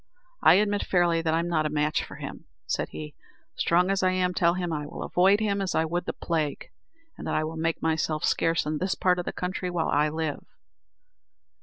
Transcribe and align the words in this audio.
"I 0.41 0.55
admit 0.55 0.83
fairly 0.83 1.21
that 1.21 1.33
I'm 1.35 1.47
not 1.47 1.67
a 1.67 1.69
match 1.69 2.03
for 2.03 2.15
him," 2.15 2.45
said 2.65 2.89
he, 2.89 3.13
"strong 3.55 3.91
as 3.91 4.01
I 4.01 4.09
am; 4.09 4.33
tell 4.33 4.55
him 4.55 4.73
I 4.73 4.87
will 4.87 5.03
avoid 5.03 5.39
him 5.39 5.61
as 5.61 5.75
I 5.75 5.85
would 5.85 6.05
the 6.05 6.13
plague, 6.13 6.71
and 7.19 7.27
that 7.27 7.35
I 7.35 7.43
will 7.43 7.55
make 7.55 7.83
myself 7.83 8.23
scarce 8.25 8.65
in 8.65 8.79
this 8.79 8.95
part 8.95 9.19
of 9.19 9.25
the 9.25 9.31
country 9.31 9.69
while 9.69 9.89
I 9.89 10.09
live." 10.09 10.43